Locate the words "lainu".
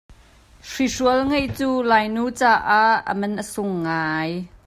1.89-2.25